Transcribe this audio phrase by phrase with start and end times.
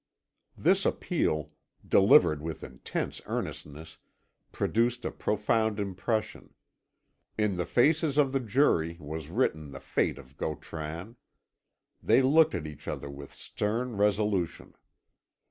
[0.57, 1.51] This appeal,
[1.87, 3.99] delivered with intense earnestness,
[4.51, 6.55] produced a profound impression.
[7.37, 11.17] In the faces of the jury was written the fate of Gautran.
[12.01, 14.73] They looked at each other with stern resolution.